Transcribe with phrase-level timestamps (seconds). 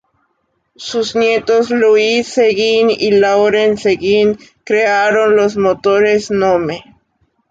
[0.77, 6.97] Sus nietos Louis Seguin y Laurent Seguin crearon los motores Gnome.